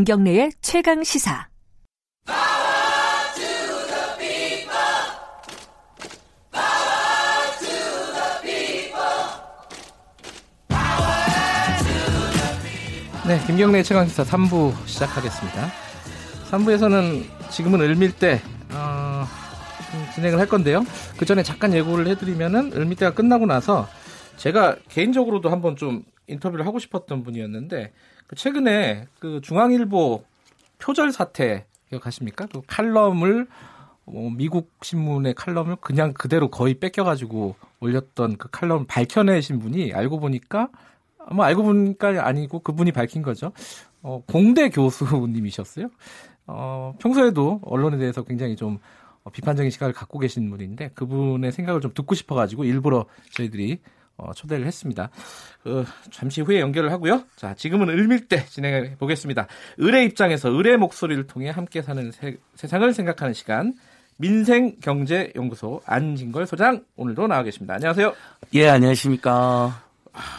김경래의 0.00 0.52
최강 0.62 1.04
시사. 1.04 1.46
네, 13.26 13.46
김경래 13.46 13.82
최강기사 13.82 14.24
3부 14.24 14.72
시작하겠습니다. 14.86 15.70
3부에서는 16.50 17.50
지금은 17.50 17.82
을밀대 17.82 18.40
어, 18.72 19.26
진행을 20.14 20.38
할 20.38 20.46
건데요. 20.48 20.82
그 21.18 21.26
전에 21.26 21.42
잠깐 21.42 21.74
예고를 21.74 22.06
해드리면은 22.06 22.72
을밀대가 22.72 23.12
끝나고 23.12 23.44
나서 23.44 23.86
제가 24.38 24.76
개인적으로도 24.88 25.50
한번 25.50 25.76
좀 25.76 26.02
인터뷰를 26.30 26.66
하고 26.66 26.78
싶었던 26.78 27.22
분이었는데 27.22 27.92
그 28.26 28.36
최근에 28.36 29.06
그 29.18 29.40
중앙일보 29.42 30.24
표절 30.78 31.12
사태 31.12 31.66
기억하십니까? 31.88 32.46
그 32.46 32.62
칼럼을 32.66 33.46
어, 34.06 34.30
미국 34.34 34.70
신문의 34.82 35.34
칼럼을 35.34 35.76
그냥 35.76 36.12
그대로 36.12 36.48
거의 36.48 36.74
뺏겨가지고 36.74 37.54
올렸던 37.80 38.36
그 38.38 38.48
칼럼 38.50 38.86
밝혀내신 38.86 39.58
분이 39.58 39.92
알고 39.92 40.20
보니까 40.20 40.68
뭐 41.32 41.44
알고 41.44 41.62
보니까 41.62 42.26
아니고 42.26 42.60
그분이 42.60 42.92
밝힌 42.92 43.22
거죠. 43.22 43.52
어, 44.02 44.22
공대 44.26 44.70
교수님이셨어요. 44.70 45.90
어, 46.46 46.94
평소에도 46.98 47.60
언론에 47.64 47.98
대해서 47.98 48.22
굉장히 48.24 48.56
좀 48.56 48.78
비판적인 49.32 49.70
시각을 49.70 49.92
갖고 49.92 50.18
계신 50.18 50.50
분인데 50.50 50.90
그분의 50.94 51.52
생각을 51.52 51.80
좀 51.80 51.92
듣고 51.94 52.14
싶어가지고 52.14 52.64
일부러 52.64 53.04
저희들이 53.32 53.80
어, 54.22 54.32
초대를 54.34 54.66
했습니다. 54.66 55.10
어, 55.64 55.84
잠시 56.10 56.40
후에 56.42 56.60
연결을 56.60 56.92
하고요. 56.92 57.24
자, 57.36 57.54
지금은 57.54 57.88
을밀대 57.88 58.44
진행해 58.46 58.96
보겠습니다. 58.98 59.46
을의 59.80 60.04
입장에서 60.06 60.56
을의 60.56 60.76
목소리를 60.76 61.26
통해 61.26 61.50
함께 61.50 61.82
사는 61.82 62.10
세, 62.12 62.36
세상을 62.54 62.92
생각하는 62.92 63.34
시간. 63.34 63.74
민생경제연구소 64.18 65.80
안진걸 65.86 66.46
소장 66.46 66.84
오늘도 66.96 67.26
나와 67.26 67.42
계십니다. 67.42 67.74
안녕하세요. 67.74 68.12
예, 68.54 68.68
안녕하십니까. 68.68 69.82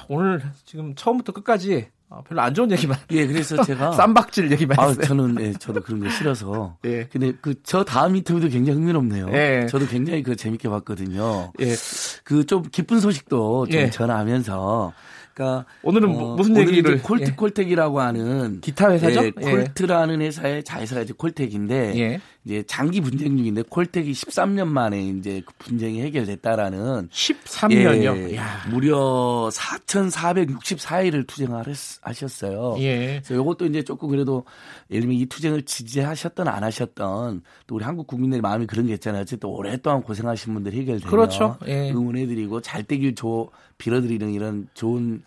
오늘 0.07 0.41
지금 0.65 0.93
처음부터 0.95 1.31
끝까지 1.31 1.87
어, 2.09 2.21
별로 2.27 2.41
안 2.41 2.53
좋은 2.53 2.69
얘기만. 2.71 2.97
예, 3.11 3.25
그래서 3.25 3.63
제가 3.63 3.93
쌈박질 3.93 4.51
얘기만 4.51 4.77
아, 4.79 4.87
했어요. 4.89 5.05
저는 5.05 5.37
예, 5.39 5.53
저도 5.53 5.81
그런 5.81 6.01
거 6.01 6.09
싫어서. 6.09 6.77
예. 6.85 7.05
근데 7.05 7.31
그 7.39 7.55
저 7.63 7.83
다음 7.85 8.17
인터뷰도 8.17 8.49
굉장히 8.49 8.79
흥미롭네요. 8.79 9.29
예. 9.31 9.65
저도 9.69 9.87
굉장히 9.87 10.21
그 10.21 10.35
재밌게 10.35 10.67
봤거든요. 10.67 11.53
예. 11.61 11.73
그 12.23 12.45
좀 12.45 12.63
기쁜 12.71 12.99
소식도 12.99 13.67
좀 13.67 13.79
예. 13.81 13.89
전하면서 13.89 14.93
그러니까 15.33 15.65
오늘은 15.83 16.09
뭐- 16.09 16.35
무슨 16.35 16.55
얘기를- 16.55 17.01
콜트 17.01 17.23
예. 17.31 17.35
콜텍이라고 17.35 17.99
하는 18.01 18.59
기타 18.61 18.91
회사죠? 18.91 19.25
예, 19.25 19.31
콜트라는 19.31 20.21
회사의 20.21 20.63
자회사가 20.63 21.01
이제 21.01 21.13
콜텍인데 21.17 21.97
예. 21.99 22.21
이제 22.43 22.63
장기 22.65 23.01
분쟁 23.01 23.37
중인데 23.37 23.61
콜텍이 23.69 24.11
13년 24.13 24.67
만에 24.67 24.99
이제 25.09 25.43
그 25.45 25.53
분쟁이 25.59 26.01
해결됐다라는 26.01 27.09
13년이요. 27.09 28.31
예, 28.31 28.35
야. 28.35 28.65
무려 28.71 29.49
4,464일을 29.53 31.27
투쟁을 31.27 31.67
했- 31.67 31.99
하셨어요. 32.01 32.75
예. 32.79 33.21
그래서 33.23 33.41
이것도 33.41 33.65
이제 33.67 33.83
조금 33.83 34.09
그래도 34.09 34.45
예를 34.89 35.01
들면 35.01 35.17
이 35.17 35.25
투쟁을 35.27 35.63
지지하셨던 35.63 36.47
안 36.47 36.63
하셨던 36.63 37.43
또 37.67 37.75
우리 37.75 37.83
한국 37.85 38.07
국민들의 38.07 38.41
마음이 38.41 38.65
그런 38.67 38.87
게 38.87 38.93
있잖아요. 38.93 39.21
어쨌든 39.21 39.49
오랫동안 39.49 40.01
고생하신 40.01 40.53
분들 40.53 40.73
해결되면 40.73 41.09
그렇죠. 41.11 41.57
예. 41.67 41.91
응원해드리고 41.91 42.61
잘 42.61 42.83
되길 42.83 43.15
조, 43.15 43.51
빌어드리는 43.77 44.31
이런 44.31 44.67
좋은 44.73 45.23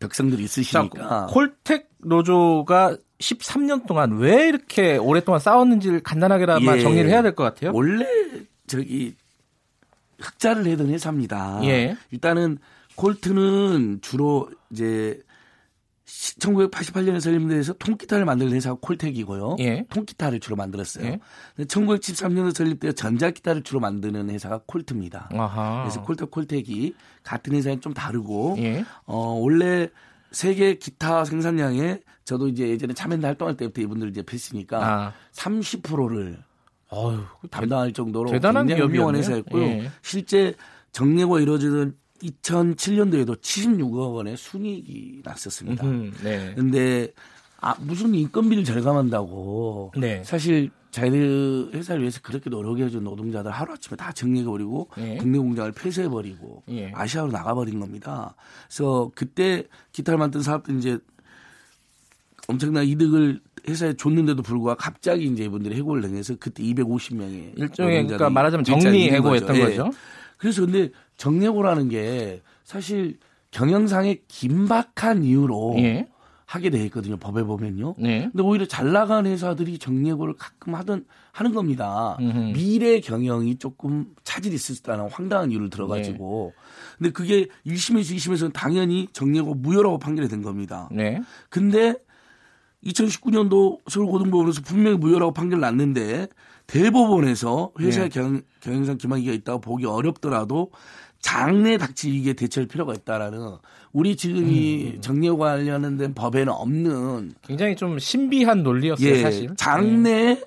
벽성들이 0.00 0.38
자, 0.38 0.44
있으시니까 0.44 1.26
콜텍 1.30 1.88
노조가 1.98 2.96
13년 3.18 3.86
동안 3.86 4.18
왜 4.18 4.48
이렇게 4.48 4.96
오랫동안 4.96 5.40
싸웠는지를 5.40 6.02
간단하게나마 6.02 6.76
예. 6.76 6.80
정리를 6.80 7.08
해야 7.10 7.22
될 7.22 7.34
것 7.34 7.44
같아요. 7.44 7.72
원래 7.74 8.04
저기 8.66 9.14
흑자를 10.18 10.66
해던 10.66 10.88
회사입니다. 10.90 11.60
예. 11.64 11.96
일단은 12.10 12.58
콜트는 12.96 14.00
주로 14.02 14.50
이제 14.70 15.22
1988년에 16.06 17.20
설립돼서 17.20 17.72
통기타를 17.74 18.24
만드는 18.24 18.52
회사가 18.52 18.78
콜텍이고요. 18.80 19.56
예. 19.58 19.84
통기타를 19.90 20.38
주로 20.40 20.54
만들었어요. 20.56 21.04
예. 21.04 21.18
근데 21.56 21.66
1913년에 21.68 22.54
설립되어 22.54 22.92
전자기타를 22.92 23.62
주로 23.62 23.80
만드는 23.80 24.30
회사가 24.30 24.60
콜트입니다. 24.66 25.30
아하. 25.32 25.82
그래서 25.82 26.02
콜트 26.02 26.26
콜텍이 26.26 26.94
같은 27.24 27.54
회사는 27.54 27.80
좀 27.80 27.92
다르고 27.92 28.56
예. 28.58 28.84
어 29.04 29.38
원래 29.40 29.88
세계 30.30 30.74
기타 30.78 31.24
생산량에 31.24 32.00
저도 32.24 32.48
이제 32.48 32.68
예전에 32.68 32.94
참여연대 32.94 33.26
활동할 33.26 33.56
때부터 33.56 33.80
이분들 33.82 34.10
이제 34.10 34.22
뵀으니까 34.22 34.74
아. 34.74 35.12
30%를 35.32 36.38
어휴, 36.88 37.24
담당할 37.50 37.92
정도로 37.92 38.30
대단한 38.30 38.66
굉장히 38.66 38.92
기업이었네요. 38.92 39.18
회사였고요. 39.18 39.62
예. 39.64 39.90
실제 40.02 40.54
정례가 40.92 41.40
이루어지던 41.40 41.96
2007년도에도 42.22 43.40
76억 43.40 44.14
원의 44.14 44.36
순이익이 44.36 45.22
났었습니다. 45.24 45.84
음, 45.84 46.12
네. 46.22 46.54
근데 46.54 47.12
아 47.60 47.74
무슨 47.80 48.14
인건비를 48.14 48.64
절감한다고 48.64 49.92
네. 49.96 50.22
사실 50.24 50.70
자기들 50.90 51.70
회사를 51.74 52.00
위해서 52.00 52.20
그렇게 52.22 52.48
노력해준 52.48 53.04
노동자들 53.04 53.50
하루아침에 53.50 53.96
다 53.96 54.12
정리해버리고 54.12 54.88
예. 54.98 55.16
국내 55.18 55.36
공장을 55.36 55.70
폐쇄해버리고 55.72 56.62
예. 56.70 56.90
아시아로 56.94 57.30
나가버린 57.30 57.80
겁니다. 57.80 58.34
그래서 58.66 59.10
그때 59.14 59.64
기타를 59.92 60.16
만든 60.16 60.40
사업들 60.40 60.78
이제 60.78 60.98
엄청난 62.48 62.84
이득을 62.84 63.40
회사에 63.68 63.94
줬는데도 63.94 64.42
불구하고 64.42 64.78
갑자기 64.78 65.26
이제 65.26 65.44
이분들이 65.44 65.74
해고를 65.76 66.02
당해서 66.02 66.36
그때 66.38 66.62
250명의 66.62 67.58
일종의 67.58 68.04
그러니까 68.04 68.30
말하자면 68.30 68.64
정리 68.64 69.10
해고였던 69.10 69.58
거죠. 69.58 69.90
그래서 70.38 70.62
근데 70.62 70.90
정리해고라는 71.16 71.88
게 71.88 72.42
사실 72.64 73.18
경영상의 73.50 74.22
긴박한 74.28 75.24
이유로 75.24 75.76
예. 75.78 76.08
하게 76.46 76.70
돼 76.70 76.82
있거든요. 76.84 77.16
법에 77.16 77.42
보면요. 77.42 77.94
네. 77.98 78.28
근데 78.30 78.42
오히려 78.42 78.66
잘 78.66 78.92
나간 78.92 79.26
회사들이 79.26 79.78
정리해고를 79.78 80.34
가끔 80.36 80.76
하던 80.76 81.04
하는 81.32 81.52
겁니다. 81.52 82.16
음흠. 82.20 82.52
미래 82.52 83.00
경영이 83.00 83.56
조금 83.58 84.06
차질이 84.22 84.54
있을 84.54 84.76
수 84.76 84.82
있다는 84.82 85.08
황당한 85.10 85.50
이유를 85.50 85.70
들어가지고. 85.70 86.52
네. 86.54 86.62
근데 86.98 87.12
그게 87.12 87.48
1심에서 87.66 88.14
2심에서는 88.14 88.52
당연히 88.52 89.08
정리해고 89.12 89.54
무효라고 89.54 89.98
판결이 89.98 90.28
된 90.28 90.42
겁니다. 90.42 90.88
네. 90.92 91.20
근데 91.48 91.96
2019년도 92.84 93.78
서울고등법원에서 93.88 94.62
분명히 94.62 94.96
무효라고 94.98 95.32
판결 95.32 95.58
났는데 95.60 96.28
대법원에서 96.68 97.72
회사의 97.78 98.10
네. 98.10 98.20
경, 98.20 98.42
경영상 98.60 98.98
기만기가 98.98 99.32
있다고 99.32 99.60
보기 99.60 99.86
어렵더라도 99.86 100.70
장래 101.26 101.76
닥칠 101.76 102.14
이게 102.14 102.34
대처할 102.34 102.68
필요가 102.68 102.94
있다라는 102.94 103.56
우리 103.92 104.14
지금 104.14 104.44
음, 104.44 104.48
이 104.48 104.98
정리하고 105.00 105.38
관련된 105.38 106.14
법에는 106.14 106.52
없는 106.52 107.32
굉장히 107.42 107.74
좀 107.74 107.98
신비한 107.98 108.62
논리였어요, 108.62 109.08
예, 109.08 109.22
사실. 109.22 109.48
네. 109.48 109.54
장래 109.56 110.40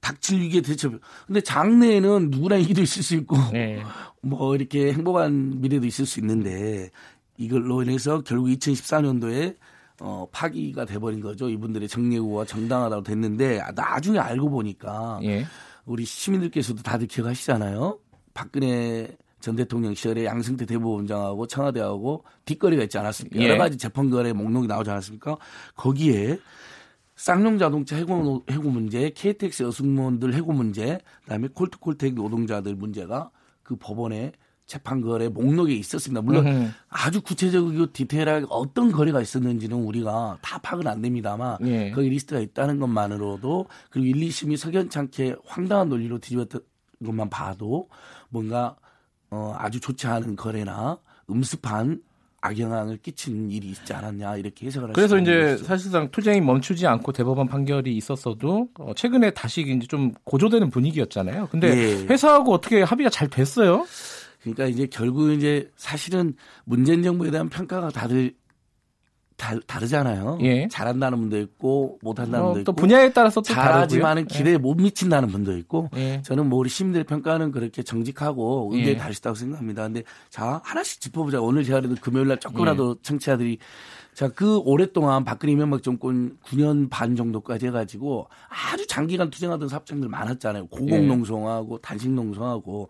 닥칠 0.00 0.40
위기에 0.40 0.60
대처. 0.60 0.92
근데 1.26 1.40
장래에는 1.40 2.30
누구나 2.30 2.56
이기도 2.56 2.82
있을 2.82 3.02
수 3.02 3.16
있고 3.16 3.36
네. 3.52 3.82
뭐 4.22 4.54
이렇게 4.54 4.92
행복한 4.92 5.60
미래도 5.60 5.88
있을 5.88 6.06
수 6.06 6.20
있는데 6.20 6.90
이걸로 7.36 7.82
인해서 7.82 8.20
결국 8.20 8.46
2014년도에 8.46 9.56
어, 10.00 10.28
파기가 10.30 10.84
돼버린 10.84 11.20
거죠. 11.20 11.48
이분들의 11.48 11.88
정례구가 11.88 12.44
정당하다고 12.44 13.02
됐는데 13.02 13.58
아, 13.58 13.72
나중에 13.72 14.20
알고 14.20 14.50
보니까 14.50 15.18
예. 15.24 15.44
우리 15.84 16.04
시민들께서도 16.04 16.80
다들 16.84 17.08
기억하시잖아요. 17.08 17.98
박근혜 18.34 19.08
전 19.42 19.56
대통령 19.56 19.92
시절에 19.92 20.24
양승태 20.24 20.64
대법원장하고 20.64 21.46
청와대하고 21.46 22.24
뒷거리가 22.44 22.84
있지 22.84 22.96
않았습니까? 22.96 23.38
예. 23.40 23.48
여러 23.48 23.58
가지 23.58 23.76
재판 23.76 24.08
거래 24.08 24.32
목록이 24.32 24.68
나오지 24.68 24.88
않았습니까? 24.88 25.36
거기에 25.74 26.38
쌍용 27.16 27.58
자동차 27.58 27.96
해고, 27.96 28.44
해고 28.50 28.70
문제, 28.70 29.10
KTX 29.10 29.64
여승무원들 29.64 30.34
해고 30.34 30.52
문제, 30.52 30.98
그다음에 31.24 31.48
콜트콜텍 31.48 32.14
노동자들 32.14 32.74
문제가 32.76 33.30
그 33.62 33.76
법원에 33.76 34.32
재판 34.66 35.00
거래 35.00 35.28
목록에 35.28 35.74
있었습니다. 35.74 36.22
물론 36.22 36.46
음흠. 36.46 36.70
아주 36.88 37.20
구체적이고 37.20 37.92
디테일하게 37.92 38.46
어떤 38.48 38.92
거래가 38.92 39.20
있었는지는 39.20 39.76
우리가 39.76 40.38
다 40.40 40.58
파악은 40.58 40.86
안 40.86 41.02
됩니다만 41.02 41.58
예. 41.66 41.90
거기 41.90 42.08
리스트가 42.08 42.40
있다는 42.40 42.78
것만으로도 42.78 43.66
그리고 43.90 44.06
1, 44.06 44.28
2심이 44.28 44.56
석연찮게 44.56 45.36
황당한 45.44 45.88
논리로 45.88 46.20
뒤집었던 46.20 46.60
것만 47.04 47.28
봐도 47.28 47.88
뭔가 48.30 48.76
어, 49.32 49.54
아주 49.56 49.80
좋지 49.80 50.06
않은 50.06 50.36
거래나 50.36 50.98
음습한 51.30 52.02
악영향을 52.42 52.98
끼친 52.98 53.50
일이 53.50 53.68
있지 53.68 53.94
않았냐 53.94 54.36
이렇게 54.36 54.66
해석을 54.66 54.88
할 54.88 54.92
그래서 54.92 55.16
이제 55.16 55.52
것이죠. 55.52 55.64
사실상 55.64 56.10
투쟁이 56.10 56.42
멈추지 56.42 56.86
않고 56.86 57.12
대법원 57.12 57.48
판결이 57.48 57.96
있었어도 57.96 58.68
어, 58.78 58.92
최근에 58.94 59.30
다시 59.30 59.62
이제 59.62 59.86
좀 59.86 60.12
고조되는 60.24 60.68
분위기였잖아요. 60.68 61.48
근데 61.50 61.68
예. 61.68 62.06
회사하고 62.06 62.52
어떻게 62.52 62.82
합의가 62.82 63.08
잘 63.08 63.28
됐어요? 63.28 63.86
그러니까 64.42 64.66
이제 64.66 64.86
결국 64.86 65.30
이제 65.30 65.70
사실은 65.76 66.34
문재인 66.64 67.02
정부에 67.02 67.30
대한 67.30 67.48
평가가 67.48 67.88
다들 67.88 68.34
다, 69.42 69.56
다르잖아요. 69.66 70.38
예. 70.42 70.68
잘한다는 70.68 71.18
분도 71.18 71.36
있고 71.40 71.98
못한다는 72.00 72.46
어, 72.46 72.52
분도 72.52 72.64
또 72.64 72.72
있고 72.72 72.80
분야에 72.80 73.12
따라서 73.12 73.40
또 73.40 73.42
잘하지만은 73.42 74.28
다르고요. 74.28 74.38
기대에 74.38 74.56
못 74.56 74.74
미친다는 74.76 75.30
분도 75.30 75.58
있고 75.58 75.90
예. 75.96 76.22
저는 76.22 76.48
뭐 76.48 76.60
우리 76.60 76.68
시민들의 76.68 77.04
평가는 77.04 77.50
그렇게 77.50 77.82
정직하고 77.82 78.70
의견이 78.72 78.92
예. 78.92 78.96
다르시다고 78.96 79.34
생각합니다. 79.34 79.82
근데 79.82 80.04
자 80.30 80.60
하나씩 80.62 81.00
짚어보자. 81.00 81.40
오늘 81.40 81.64
제가 81.64 81.80
그래도 81.80 81.96
금요일 82.00 82.28
날 82.28 82.36
예. 82.36 82.38
조금이라도 82.38 83.02
청취자들이 83.02 83.58
자 84.14 84.28
그 84.28 84.58
오랫동안 84.58 85.24
박근혜 85.24 85.54
이명박 85.54 85.82
정권 85.82 86.36
9년 86.44 86.88
반 86.90 87.16
정도까지 87.16 87.66
해가지고 87.66 88.28
아주 88.48 88.86
장기간 88.86 89.30
투쟁하던 89.30 89.68
사업장들 89.68 90.08
많았잖아요. 90.08 90.64
예. 90.64 90.66
고공농성하고 90.78 91.78
단식농성하고 91.78 92.88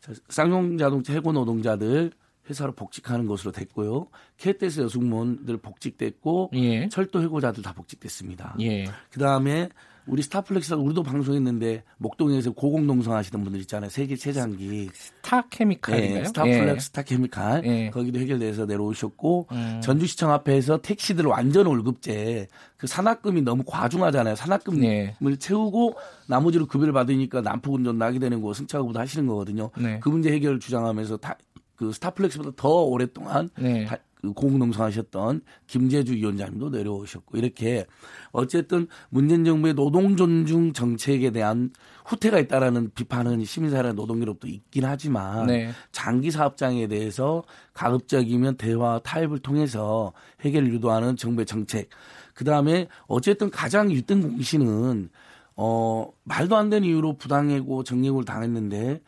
자, 0.00 0.12
쌍용자동차 0.28 1.14
해고 1.14 1.32
노동자들 1.32 2.10
회사로 2.48 2.72
복직하는 2.72 3.26
것으로 3.26 3.52
됐고요. 3.52 4.08
KTX 4.36 4.82
여승무원들 4.82 5.56
복직됐고 5.58 6.50
예. 6.54 6.88
철도 6.88 7.22
해고자들 7.22 7.62
다 7.62 7.72
복직됐습니다. 7.72 8.56
예. 8.60 8.84
그 9.10 9.18
다음에 9.18 9.68
우리 10.06 10.22
스타플렉스 10.22 10.74
우리도 10.74 11.02
방송했는데 11.02 11.82
목동에서 11.96 12.52
고공농성 12.52 13.14
하시던 13.14 13.42
분들 13.42 13.60
있잖아요. 13.60 13.88
세계 13.88 14.16
최장기. 14.16 14.90
스타케미칼인가요? 14.92 16.18
네, 16.18 16.24
스타플렉스 16.26 16.86
스타케미칼. 16.88 17.64
예. 17.64 17.90
거기도 17.90 18.18
해결돼서 18.18 18.66
내려오셨고 18.66 19.48
음. 19.52 19.80
전주시청 19.82 20.30
앞에서 20.30 20.82
택시들 20.82 21.24
완전 21.24 21.66
월급제 21.66 22.48
그 22.76 22.86
사납금이 22.86 23.42
너무 23.42 23.62
과중하잖아요. 23.66 24.36
사납금을 24.36 24.80
네. 24.80 25.16
채우고 25.38 25.94
나머지로 26.28 26.66
급여를 26.66 26.92
받으니까 26.92 27.40
난폭운전 27.40 27.96
나게 27.96 28.18
되는 28.18 28.42
거 28.42 28.52
승차거부도 28.52 29.00
하시는 29.00 29.26
거거든요. 29.26 29.70
네. 29.78 30.00
그 30.00 30.10
문제 30.10 30.30
해결을 30.32 30.60
주장하면서 30.60 31.16
다, 31.16 31.38
그 31.76 31.92
스타플렉스보다 31.92 32.52
더 32.56 32.68
오랫동안 32.84 33.48
네. 33.58 33.84
다- 33.84 33.98
그 34.24 34.32
고공농성하셨던 34.32 35.42
김재주 35.66 36.14
위원장님도 36.14 36.70
내려오셨고 36.70 37.36
이렇게 37.36 37.84
어쨌든 38.32 38.86
문재인 39.10 39.44
정부의 39.44 39.74
노동 39.74 40.16
존중 40.16 40.72
정책에 40.72 41.30
대한 41.30 41.70
후퇴가 42.06 42.38
있다라는 42.38 42.92
비판은 42.94 43.44
시민사회 43.44 43.92
노동기로부터 43.92 44.48
있긴 44.48 44.86
하지만 44.86 45.48
네. 45.48 45.72
장기 45.92 46.30
사업장에 46.30 46.86
대해서 46.86 47.42
가급적이면 47.74 48.56
대화 48.56 48.98
타협을 49.00 49.40
통해서 49.40 50.14
해결을 50.40 50.72
유도하는 50.72 51.16
정부의 51.16 51.44
정책. 51.44 51.90
그 52.32 52.44
다음에 52.44 52.88
어쨌든 53.06 53.50
가장 53.50 53.88
1등 53.88 54.22
공신은 54.22 55.10
어 55.56 56.10
말도 56.24 56.56
안 56.56 56.70
되는 56.70 56.88
이유로 56.88 57.18
부당해고 57.18 57.84
정리해고를 57.84 58.24
당했는데 58.24 59.02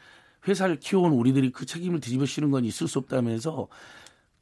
회사를 0.46 0.78
키워온 0.78 1.12
우리들이 1.12 1.50
그 1.52 1.66
책임을 1.66 2.00
뒤집어 2.00 2.26
씌우는 2.26 2.50
건 2.50 2.64
있을 2.64 2.88
수 2.88 2.98
없다면서 2.98 3.68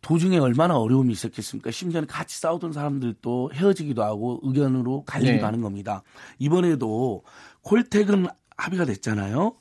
도중에 0.00 0.38
얼마나 0.38 0.76
어려움이 0.76 1.12
있었겠습니까? 1.12 1.70
심지어는 1.70 2.06
같이 2.06 2.38
싸우던 2.38 2.72
사람들도 2.72 3.52
헤어지기도 3.54 4.02
하고 4.02 4.38
의견으로 4.42 5.04
갈리기도 5.04 5.38
네. 5.38 5.42
하는 5.42 5.62
겁니다. 5.62 6.02
이번에도 6.38 7.22
콜택은 7.62 8.26
합의가 8.56 8.84
됐잖아요. 8.84 9.54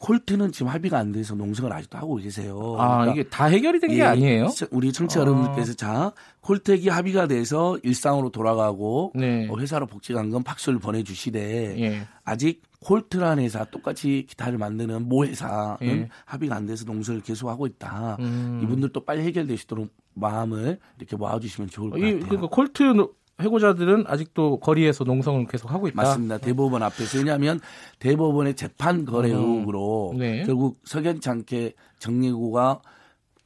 콜트는 0.00 0.50
지금 0.52 0.68
합의가 0.68 0.98
안 0.98 1.12
돼서 1.12 1.34
농성을 1.34 1.70
아직도 1.70 1.98
하고 1.98 2.16
계세요. 2.16 2.76
아, 2.78 3.00
그러니까 3.02 3.12
이게 3.20 3.28
다 3.28 3.44
해결이 3.44 3.80
된게 3.80 3.98
예, 3.98 4.02
아니에요? 4.02 4.48
시- 4.48 4.64
우리 4.70 4.92
청취 4.94 5.14
자 5.14 5.20
아. 5.20 5.22
여러분들께서 5.24 5.74
자 5.74 6.12
콜택이 6.40 6.88
합의가 6.88 7.26
돼서 7.26 7.78
일상으로 7.82 8.30
돌아가고 8.30 9.12
네. 9.14 9.46
어, 9.50 9.58
회사로 9.58 9.86
복직한 9.86 10.30
건 10.30 10.42
박수를 10.42 10.78
보내주시되 10.78 11.78
예. 11.80 12.08
아직 12.24 12.62
콜트라는 12.80 13.42
회사 13.44 13.64
똑같이 13.66 14.24
기타를 14.26 14.56
만드는 14.56 15.06
모 15.06 15.26
회사는 15.26 15.76
예. 15.82 16.08
합의가 16.24 16.56
안 16.56 16.64
돼서 16.64 16.86
농성을 16.86 17.20
계속하고 17.20 17.66
있다. 17.66 18.16
음. 18.20 18.60
이분들도 18.64 19.04
빨리 19.04 19.22
해결되시도록 19.24 19.92
마음을 20.14 20.78
이렇게 20.98 21.14
모아주시면 21.16 21.68
좋을 21.68 21.90
것 21.90 21.98
이, 21.98 22.00
같아요. 22.00 22.20
그러니까 22.20 22.46
콜트 22.48 22.82
해고자들은 23.40 24.04
아직도 24.06 24.60
거리에서 24.60 25.04
농성을 25.04 25.46
계속 25.46 25.70
하고 25.70 25.88
있다. 25.88 25.96
맞습니다. 25.96 26.38
대법원 26.38 26.82
앞에서 26.82 27.18
왜냐하면 27.18 27.60
대법원의 27.98 28.54
재판 28.54 29.04
거래 29.04 29.30
음. 29.32 29.36
의혹으로 29.36 30.14
네. 30.18 30.44
결국 30.44 30.80
석연치 30.84 31.28
않게 31.28 31.74
정리고가 31.98 32.80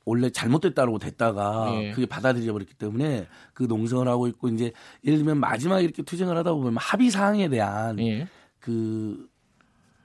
원래 0.05 0.31
잘못됐다고 0.31 0.99
됐다가 0.99 1.71
네. 1.71 1.93
그게 1.93 2.07
받아들여 2.07 2.53
버렸기 2.53 2.75
때문에 2.75 3.27
그 3.55 3.65
농성을 3.65 4.07
하고 4.07 4.27
있고 4.29 4.49
이제 4.49 4.73
예를 5.05 5.19
들면 5.19 5.39
마지막에 5.39 5.83
이렇게 5.83 6.03
투쟁을 6.03 6.37
하다 6.37 6.53
보면 6.53 6.77
합의 6.77 7.11
사항에 7.11 7.49
대한 7.49 7.99
예. 8.01 8.29
그, 8.61 9.27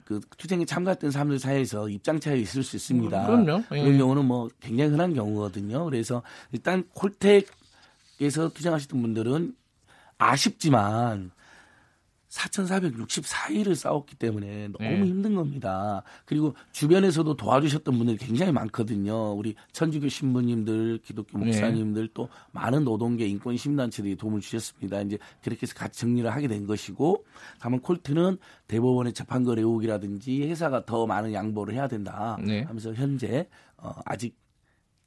그 0.04 0.20
투쟁에 0.38 0.64
참가했던 0.64 1.10
사람들 1.10 1.38
사이에서 1.38 1.88
입장 1.88 2.18
차이가 2.18 2.40
있을 2.40 2.62
수 2.62 2.76
있습니다. 2.76 3.26
그럼요. 3.26 3.62
예. 3.72 3.82
그런 3.82 3.98
경우는 3.98 4.24
뭐 4.24 4.48
굉장히 4.60 4.90
흔한 4.90 5.12
경우거든요. 5.14 5.84
그래서 5.84 6.22
일단 6.52 6.84
콜텍에서 6.94 8.50
투쟁하셨던 8.54 9.02
분들은 9.02 9.54
아쉽지만 10.20 11.30
4,464일을 12.28 13.74
싸웠기 13.74 14.14
때문에 14.14 14.68
너무 14.68 14.88
네. 14.88 15.04
힘든 15.04 15.34
겁니다. 15.34 16.04
그리고 16.24 16.54
주변에서도 16.70 17.36
도와주셨던 17.36 17.98
분들이 17.98 18.16
굉장히 18.18 18.52
많거든요. 18.52 19.32
우리 19.32 19.56
천주교 19.72 20.08
신부님들, 20.08 21.00
기독교 21.02 21.38
네. 21.38 21.46
목사님들 21.46 22.10
또 22.14 22.28
많은 22.52 22.84
노동계 22.84 23.26
인권 23.26 23.56
시민단체들이 23.56 24.14
도움을 24.14 24.40
주셨습니다. 24.40 25.00
이제 25.00 25.18
그렇게 25.42 25.62
해서 25.62 25.74
같이 25.74 26.00
정리를 26.02 26.30
하게 26.30 26.46
된 26.46 26.68
것이고 26.68 27.24
다만 27.58 27.80
콜트는 27.80 28.36
대법원의 28.68 29.12
재판거래 29.12 29.62
의혹이라든지 29.62 30.42
회사가 30.44 30.84
더 30.84 31.06
많은 31.06 31.32
양보를 31.32 31.74
해야 31.74 31.88
된다 31.88 32.38
네. 32.40 32.62
하면서 32.62 32.94
현재 32.94 33.48
어, 33.76 33.92
아직 34.04 34.38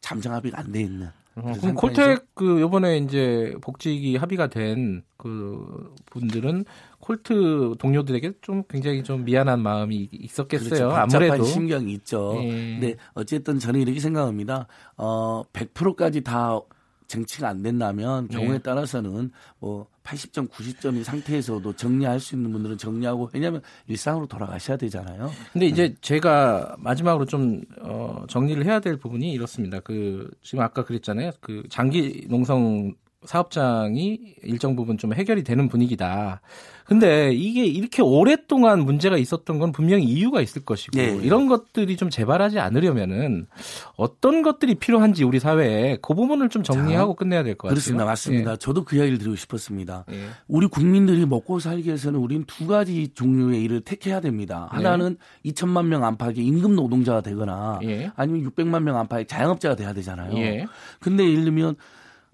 잠정 0.01 0.33
합의가 0.33 0.59
안 0.59 0.73
돼 0.73 0.81
있는 0.81 1.09
어, 1.35 1.53
그럼 1.59 1.75
콜텍 1.75 2.27
그 2.35 2.61
요번에 2.61 2.97
이제 2.97 3.53
복직이 3.61 4.15
합의가 4.17 4.47
된 4.47 5.03
그 5.23 5.95
분들은 6.07 6.65
콜트 6.99 7.75
동료들에게 7.79 8.33
좀 8.41 8.63
굉장히 8.69 9.03
좀 9.03 9.23
미안한 9.23 9.61
마음이 9.61 10.09
있었겠어요. 10.11 10.69
그렇죠. 10.69 10.91
아무래도 10.91 11.45
심경이 11.45 11.93
있죠. 11.93 12.33
예. 12.43 12.49
근데 12.49 12.95
어쨌든 13.13 13.57
저는 13.57 13.79
이렇게 13.79 14.01
생각합니다. 14.01 14.67
어, 14.97 15.43
100%까지 15.53 16.21
다 16.21 16.59
쟁취가 17.07 17.47
안 17.49 17.61
된다면 17.61 18.27
네. 18.29 18.37
경우에 18.37 18.57
따라서는 18.59 19.31
뭐 19.59 19.87
80점, 20.03 20.49
90점인 20.49 21.03
상태에서도 21.03 21.73
정리할 21.75 22.19
수 22.19 22.35
있는 22.35 22.51
분들은 22.51 22.77
정리하고 22.77 23.29
왜냐하면 23.33 23.61
일상으로 23.87 24.27
돌아가셔야 24.27 24.77
되잖아요. 24.77 25.31
근데 25.53 25.65
이제 25.65 25.95
제가 26.01 26.75
마지막으로 26.79 27.25
좀 27.25 27.61
어, 27.81 28.25
정리를 28.27 28.65
해야 28.65 28.79
될 28.79 28.97
부분이 28.97 29.31
이렇습니다. 29.31 29.79
그 29.79 30.29
지금 30.41 30.63
아까 30.63 30.83
그랬잖아요. 30.83 31.31
그 31.39 31.63
장기 31.69 32.25
농성 32.29 32.93
사업장이 33.25 34.19
일정 34.43 34.75
부분 34.75 34.97
좀 34.97 35.13
해결이 35.13 35.43
되는 35.43 35.67
분위기다. 35.67 36.41
근데 36.85 37.31
이게 37.31 37.65
이렇게 37.65 38.01
오랫동안 38.01 38.81
문제가 38.81 39.17
있었던 39.17 39.57
건 39.57 39.71
분명히 39.71 40.03
이유가 40.03 40.41
있을 40.41 40.65
것이고 40.65 40.97
네. 40.97 41.17
이런 41.23 41.47
것들이 41.47 41.95
좀 41.95 42.09
재발하지 42.09 42.59
않으려면은 42.59 43.47
어떤 43.95 44.41
것들이 44.41 44.75
필요한지 44.75 45.23
우리 45.23 45.39
사회에 45.39 45.97
그 46.01 46.13
부분을 46.13 46.49
좀 46.49 46.61
정리하고 46.61 47.15
끝내야 47.15 47.43
될 47.43 47.55
것 47.55 47.69
같아요. 47.69 47.75
그렇습니다. 47.75 48.05
맞습니다. 48.05 48.55
저도 48.57 48.83
그 48.83 48.97
이야기를 48.97 49.17
드리고 49.17 49.35
싶었습니다. 49.37 50.05
예. 50.11 50.23
예. 50.23 50.25
우리 50.47 50.67
국민들이 50.67 51.25
먹고 51.25 51.59
살기 51.59 51.87
위해서는 51.87 52.19
우리는 52.19 52.43
두 52.45 52.67
가지 52.67 53.09
종류의 53.13 53.61
일을 53.63 53.81
택해야 53.81 54.19
됩니다. 54.19 54.69
네. 54.71 54.77
하나는 54.77 55.17
2천만 55.45 55.85
명 55.85 56.03
안팎의 56.03 56.45
임금 56.45 56.75
노동자가 56.75 57.21
되거나 57.21 57.79
예. 57.83 58.11
아니면 58.15 58.49
600만 58.49 58.83
명 58.83 58.97
안팎의 58.97 59.27
자영업자가 59.27 59.75
돼야 59.75 59.93
되잖아요. 59.93 60.37
예. 60.37 60.65
근데 60.99 61.23
예를 61.29 61.45
들면 61.45 61.75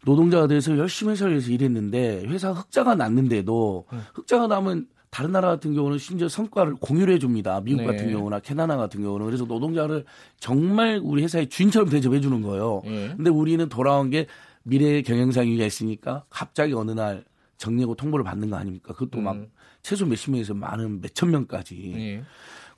노동자가 0.06 0.48
돼서 0.48 0.77
열심히 0.77 1.12
회사를 1.12 1.34
위해서 1.34 1.51
일했는데 1.51 2.25
회사 2.27 2.51
흑자가 2.51 2.96
났는데도 2.96 3.86
음. 3.91 4.01
흑자가 4.13 4.48
나면 4.48 4.88
다른 5.10 5.32
나라 5.32 5.50
같은 5.50 5.74
경우는 5.74 5.98
심지어 5.98 6.29
성과를 6.29 6.75
공유를 6.75 7.15
해줍니다. 7.15 7.62
미국 7.62 7.82
네. 7.82 7.88
같은 7.88 8.12
경우나 8.12 8.39
캐나다 8.39 8.77
같은 8.77 9.01
경우는 9.01 9.25
그래서 9.25 9.46
노동자를 9.46 10.06
정말 10.39 11.00
우리 11.03 11.24
회사의 11.24 11.50
주인처럼 11.50 11.89
대접해 11.89 12.22
주는 12.22 12.41
거예요. 12.41 12.82
예. 12.86 13.13
근데 13.15 13.29
우리는 13.29 13.68
돌아온 13.70 14.10
게 14.12 14.27
미래의 14.63 15.03
경영상 15.03 15.48
이유가 15.48 15.65
있으니까 15.65 16.25
갑자기 16.29 16.74
어느 16.74 16.91
날 16.91 17.24
정리하고 17.58 17.96
통보를 17.96 18.24
받는 18.24 18.51
거 18.51 18.58
아닙니까? 18.58 18.94
그것도 18.94 19.20
막 19.20 19.36
음. 19.36 19.50
최소 19.82 20.06
몇십 20.06 20.32
명에서 20.32 20.53
많은 20.53 21.01
몇천 21.01 21.32
명까지. 21.32 21.94
예. 21.98 22.24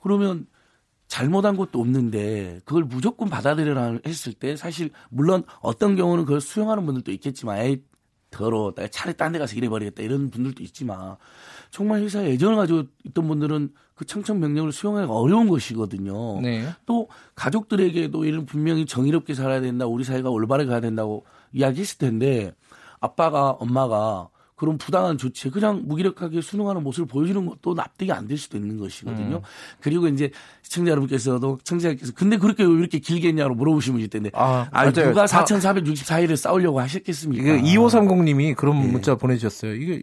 그러면 0.00 0.46
잘못한 1.12 1.58
것도 1.58 1.78
없는데 1.78 2.60
그걸 2.64 2.84
무조건 2.84 3.28
받아들여라 3.28 3.98
했을 4.06 4.32
때 4.32 4.56
사실 4.56 4.88
물론 5.10 5.42
어떤 5.60 5.94
경우는 5.94 6.24
그걸 6.24 6.40
수용하는 6.40 6.86
분들도 6.86 7.12
있겠지만 7.12 7.58
에이 7.58 7.82
더러워 8.30 8.72
내가 8.72 8.88
차라리 8.88 9.14
딴 9.18 9.30
데 9.30 9.38
가서 9.38 9.54
일해버리겠다 9.54 10.02
이런 10.02 10.30
분들도 10.30 10.62
있지만 10.62 11.16
정말 11.70 12.00
회사에 12.00 12.30
애정을 12.32 12.56
가지고 12.56 12.84
있던 13.04 13.28
분들은 13.28 13.74
그 13.94 14.06
청천벽력을 14.06 14.72
수용하기가 14.72 15.12
어려운 15.12 15.50
것이거든요. 15.50 16.40
네. 16.40 16.66
또 16.86 17.10
가족들에게도 17.34 18.24
이런 18.24 18.46
분명히 18.46 18.86
정의롭게 18.86 19.34
살아야 19.34 19.60
된다 19.60 19.84
우리 19.84 20.04
사회가 20.04 20.30
올바르게 20.30 20.70
가야 20.70 20.80
된다고 20.80 21.26
이야기했을 21.52 21.98
텐데 21.98 22.54
아빠가 23.00 23.50
엄마가 23.50 24.30
그런 24.56 24.78
부당한 24.78 25.18
조치에 25.18 25.50
그냥 25.50 25.82
무기력하게 25.86 26.40
순응하는 26.40 26.82
모습을 26.82 27.06
보여주는 27.06 27.44
것도 27.46 27.74
납득이 27.74 28.12
안 28.12 28.26
될 28.26 28.38
수도 28.38 28.56
있는 28.56 28.78
것이거든요. 28.78 29.36
음. 29.36 29.42
그리고 29.80 30.06
이제 30.08 30.30
시청자 30.62 30.92
여러분께서도 30.92 31.58
청자께서 31.64 32.12
근데 32.14 32.36
그렇게 32.36 32.64
왜 32.64 32.70
이렇게 32.70 32.98
길게 32.98 33.28
했냐고 33.28 33.54
물어보시면 33.54 33.98
있을 34.00 34.10
텐데 34.10 34.30
아, 34.34 34.68
아 34.70 34.90
누가 34.92 35.24
4,464일을 35.26 36.36
싸우려고 36.36 36.80
하셨겠습니까? 36.80 37.44
2530님이 37.44 38.54
그런 38.54 38.82
예. 38.84 38.86
문자 38.86 39.16
보내주셨어요. 39.16 39.74
이게 39.74 40.02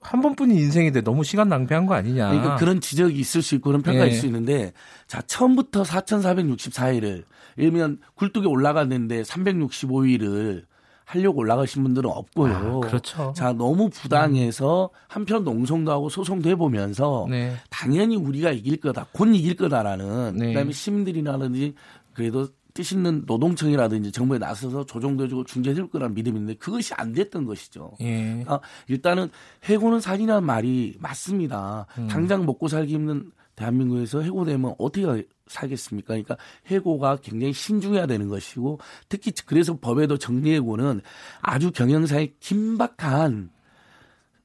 한 0.00 0.22
번뿐인 0.22 0.56
인생인데 0.56 1.00
너무 1.00 1.24
시간 1.24 1.48
낭비한 1.48 1.86
거 1.86 1.94
아니냐. 1.94 2.28
그러니까 2.28 2.56
그런 2.56 2.80
지적이 2.80 3.18
있을 3.18 3.42
수 3.42 3.56
있고 3.56 3.70
그런 3.70 3.82
평가일 3.82 4.12
예. 4.12 4.14
수 4.14 4.26
있는데 4.26 4.72
자 5.08 5.20
처음부터 5.22 5.82
4,464일을 5.82 7.24
예를 7.58 7.70
들면 7.70 7.98
굴뚝에 8.14 8.46
올라갔는데 8.46 9.22
365일을 9.22 10.64
하려고 11.06 11.40
올라가신 11.40 11.84
분들은 11.84 12.10
없고요. 12.10 12.54
아, 12.54 12.80
그렇죠. 12.80 13.32
자, 13.34 13.52
너무 13.52 13.88
부당해서 13.90 14.90
음. 14.92 14.98
한편 15.06 15.44
농성도 15.44 15.92
하고 15.92 16.08
소송도 16.08 16.50
해보면서 16.50 17.26
네. 17.30 17.54
당연히 17.70 18.16
우리가 18.16 18.50
이길 18.50 18.78
거다, 18.78 19.06
곧 19.12 19.26
이길 19.26 19.54
거다라는 19.54 20.36
네. 20.36 20.48
그다음에 20.48 20.72
시민들이라든지 20.72 21.74
그래도 22.12 22.48
뜻 22.74 22.92
있는 22.92 23.22
노동청이라든지 23.24 24.12
정부에 24.12 24.38
나서서 24.38 24.84
조정돼주고 24.84 25.44
중재해줄 25.44 25.88
거라는 25.90 26.14
믿음이 26.14 26.36
있는데 26.38 26.58
그것이 26.58 26.92
안 26.94 27.12
됐던 27.12 27.46
것이죠. 27.46 27.92
예. 28.02 28.44
아, 28.46 28.58
일단은 28.88 29.30
해고는 29.64 30.00
살이라는 30.00 30.44
말이 30.44 30.96
맞습니다. 31.00 31.86
음. 31.98 32.08
당장 32.08 32.44
먹고 32.44 32.68
살기 32.68 32.92
힘든 32.92 33.30
대한민국에서 33.56 34.20
해고되면 34.20 34.74
어떻게 34.78 35.26
살겠습니까? 35.46 36.08
그러니까 36.08 36.36
해고가 36.66 37.16
굉장히 37.16 37.52
신중해야 37.52 38.06
되는 38.06 38.28
것이고 38.28 38.78
특히 39.08 39.32
그래서 39.46 39.78
법에도 39.78 40.18
정리해고는 40.18 41.00
아주 41.40 41.72
경영사의 41.72 42.34
긴박한 42.38 43.50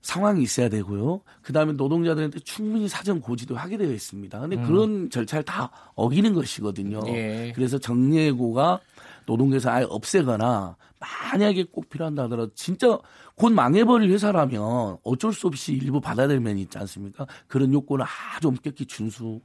상황이 0.01 0.41
있어야 0.41 0.67
되고요. 0.69 1.21
그 1.41 1.53
다음에 1.53 1.73
노동자들한테 1.73 2.39
충분히 2.39 2.87
사전 2.87 3.21
고지도 3.21 3.55
하게 3.55 3.77
되어 3.77 3.91
있습니다. 3.91 4.39
근데 4.39 4.55
음. 4.55 4.63
그런 4.63 5.09
절차를 5.09 5.43
다 5.43 5.69
어기는 5.93 6.33
것이거든요. 6.33 7.03
예. 7.07 7.51
그래서 7.55 7.77
정리해고가 7.77 8.79
노동계에서 9.25 9.69
아예 9.69 9.85
없애거나 9.89 10.75
만약에 10.99 11.65
꼭 11.71 11.89
필요한다 11.89 12.23
하더라도 12.23 12.51
진짜 12.53 12.97
곧 13.35 13.51
망해버릴 13.51 14.11
회사라면 14.11 14.97
어쩔 15.03 15.33
수 15.33 15.47
없이 15.47 15.73
일부 15.73 15.99
받아야 15.99 16.27
될 16.27 16.39
면이 16.39 16.61
있지 16.61 16.77
않습니까? 16.77 17.25
그런 17.47 17.73
요건을 17.73 18.05
아주 18.05 18.49
엄격히 18.49 18.85
준수 18.85 19.41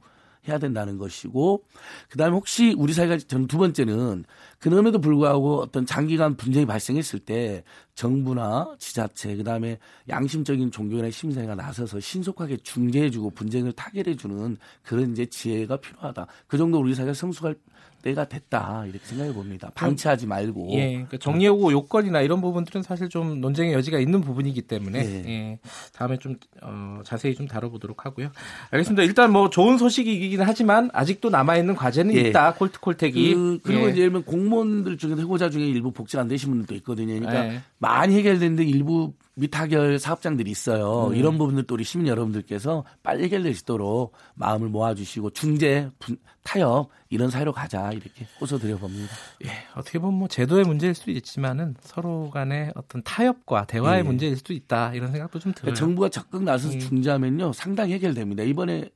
해야 0.47 0.57
된다는 0.59 0.97
것이고 0.97 1.63
그다음에 2.09 2.33
혹시 2.33 2.73
우리 2.77 2.93
사회가 2.93 3.17
저는 3.17 3.47
두 3.47 3.57
번째는 3.57 4.23
그럼에도 4.59 4.99
불구하고 4.99 5.61
어떤 5.61 5.85
장기간 5.85 6.37
분쟁이 6.37 6.65
발생했을 6.65 7.19
때 7.19 7.63
정부나 7.97 8.75
지자체 8.77 9.35
그다음에 9.35 9.79
양심적인 10.07 10.69
종교나 10.69 11.09
심사가 11.09 11.55
나서서 11.55 11.99
신속하게 11.99 12.57
중재해주고 12.57 13.31
분쟁을 13.31 13.73
타결해주는 13.73 14.57
그런 14.83 15.11
이제 15.11 15.25
지혜가 15.25 15.77
필요하다. 15.77 16.27
그 16.45 16.59
정도 16.59 16.79
우리 16.79 16.93
사회가 16.93 17.13
성숙할 17.13 17.55
때가 18.03 18.25
됐다 18.25 18.85
이렇게 18.85 19.05
생각해 19.05 19.33
봅니다. 19.33 19.71
방치하지 19.73 20.27
말고. 20.27 20.69
예, 20.73 20.91
그러니까 20.91 21.17
정리하고 21.17 21.71
요건이나 21.71 22.21
이런 22.21 22.41
부분들은 22.41 22.83
사실 22.83 23.09
좀 23.09 23.41
논쟁의 23.41 23.73
여지가 23.73 23.99
있는 23.99 24.21
부분이기 24.21 24.61
때문에 24.61 24.99
예. 24.99 25.29
예, 25.29 25.59
다음에 25.93 26.17
좀 26.17 26.35
어, 26.61 27.01
자세히 27.03 27.35
좀 27.35 27.47
다뤄보도록 27.47 28.05
하고요. 28.05 28.29
알겠습니다. 28.71 29.03
일단 29.03 29.31
뭐 29.31 29.49
좋은 29.49 29.77
소식이긴 29.77 30.41
하지만 30.41 30.89
아직도 30.93 31.29
남아 31.29 31.57
있는 31.57 31.75
과제는 31.75 32.15
예. 32.15 32.21
있다. 32.21 32.53
콜트 32.53 32.79
콜택이. 32.79 33.33
그, 33.33 33.71
리고 33.71 33.87
예. 33.87 33.91
이제 33.91 34.01
예를 34.01 34.11
들면 34.11 34.23
공무원들 34.23 34.97
중에 34.97 35.15
해고자 35.15 35.49
중에 35.49 35.65
일부 35.65 35.91
복지가 35.91 36.21
안 36.21 36.27
되신 36.27 36.49
분들도 36.49 36.75
있거든요. 36.75 37.19
그러니까 37.19 37.53
예. 37.53 37.61
많이 37.87 38.17
해결되는데 38.17 38.65
일부 38.65 39.13
미타결 39.35 39.99
사업장들이 39.99 40.51
있어요. 40.51 41.07
음. 41.07 41.15
이런 41.15 41.37
부분들도 41.37 41.73
우리 41.73 41.85
시민 41.85 42.07
여러분들께서 42.07 42.83
빨리 43.01 43.23
해결될 43.23 43.53
수 43.53 43.61
있도록 43.61 44.13
마음을 44.35 44.67
모아주시고 44.67 45.29
중재, 45.29 45.89
분, 45.99 46.17
타협 46.43 46.89
이런 47.09 47.29
사회로 47.29 47.53
가자 47.53 47.91
이렇게 47.91 48.27
호소드려 48.41 48.77
봅니다. 48.77 49.13
예, 49.45 49.49
어떻게 49.75 49.99
보면 49.99 50.19
뭐 50.19 50.27
제도의 50.27 50.65
문제일 50.65 50.95
수도 50.95 51.11
있지만은 51.11 51.75
서로 51.81 52.29
간의 52.29 52.73
어떤 52.75 53.03
타협과 53.03 53.67
대화의 53.67 53.99
예. 53.99 54.03
문제일 54.03 54.35
수도 54.35 54.53
있다 54.53 54.93
이런 54.93 55.11
생각도 55.11 55.39
좀 55.39 55.53
들어요. 55.53 55.73
그러니까 55.73 55.79
정부가 55.79 56.09
적극 56.09 56.43
나서서 56.43 56.75
예. 56.75 56.79
중재하면요 56.79 57.53
상당히 57.53 57.93
해결됩니다. 57.93 58.43
이번에 58.43 58.89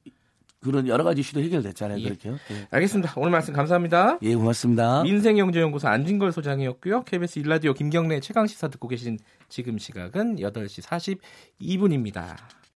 그런 0.61 0.87
여러 0.87 1.03
가지 1.03 1.21
이슈도 1.21 1.41
해결됐잖아요. 1.41 1.99
예. 1.99 2.03
그렇게요. 2.03 2.33
예. 2.51 2.67
알겠습니다. 2.69 3.13
오늘 3.17 3.31
말씀 3.31 3.53
감사합니다. 3.53 4.19
예, 4.21 4.35
고맙습니다. 4.35 5.03
민생경제연구소 5.03 5.87
안진걸 5.87 6.31
소장이었고요. 6.31 7.03
KBS 7.03 7.39
일라디오 7.39 7.73
김경래 7.73 8.19
최강 8.19 8.45
시사 8.45 8.67
듣고 8.67 8.87
계신 8.87 9.17
지금 9.49 9.77
시각은 9.77 10.37
8시 10.37 11.19
42분입니다. 11.59 12.35